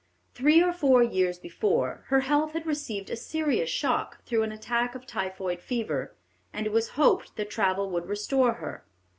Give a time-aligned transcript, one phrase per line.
[0.33, 4.95] Three or four years before, her health had received a serious shock through an attack
[4.95, 6.15] of typhoid fever,
[6.51, 8.83] and it was hoped that travel would restore her.